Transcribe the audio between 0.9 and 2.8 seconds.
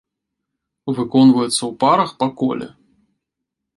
Выконваецца ў парах па коле.